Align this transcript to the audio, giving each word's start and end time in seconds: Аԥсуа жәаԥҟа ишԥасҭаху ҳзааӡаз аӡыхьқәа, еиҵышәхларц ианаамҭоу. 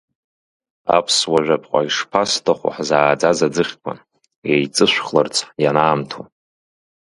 Аԥсуа 0.97 1.39
жәаԥҟа 1.45 1.81
ишԥасҭаху 1.87 2.71
ҳзааӡаз 2.75 3.39
аӡыхьқәа, 3.47 3.93
еиҵышәхларц 4.51 5.35
ианаамҭоу. 5.63 6.25